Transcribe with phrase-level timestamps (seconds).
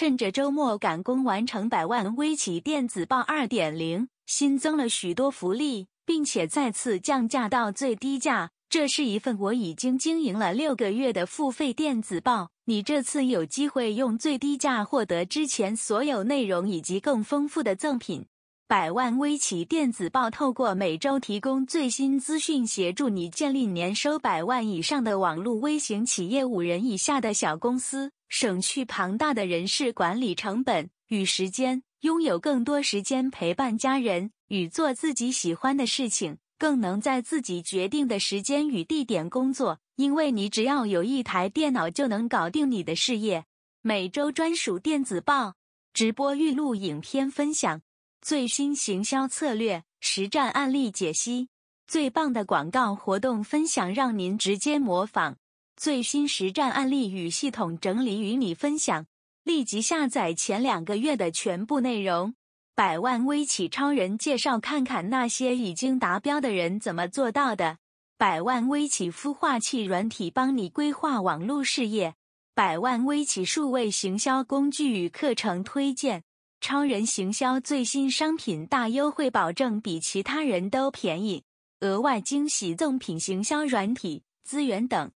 [0.00, 8.50] 趁着周末赶工完成百万微企电子报二点零，新增了许多福利，并且再次降价到最低价。
[8.70, 18.24] 这是一份我已经经营了六个月的付费电子报，你这次有机会用最低价获得之前所有内容以及更丰富的赠品。
[18.66, 43.44] 百万微企电子报透过每周提供最新资讯，协助你建立年收百万以上的网络微型企业，五人以下的小公司，省去庞大的人事管理成本与时间，拥有更多时间陪伴家人与做自己喜欢的事情，更能在自己决定的时间与地点工作，因为你只要有一台电脑就能搞定你的事业。
[43.82, 45.54] 每周专属电子报
[45.92, 47.82] 直播预录影片分享。
[48.22, 51.48] 最新行销策略、实战案例解析，
[51.88, 55.38] 最棒的广告活动分享，让您直接模仿。
[55.80, 59.06] 最新实战案例与系统整理与你分享。
[59.44, 62.34] 立即下载前两个月的全部内容。
[62.74, 67.78] 百万微企超人介绍，看看那些已经达标的人怎么做到的。
[68.18, 72.14] 百万微企孵化器软体帮你规划网络事业。
[72.54, 76.22] 百万微企数位行销工具与课程推荐。
[76.60, 81.42] 超人行销最新商品大优惠，保证比其他人都便宜。
[81.80, 85.08] 额外惊喜赠品、行销软体资源等。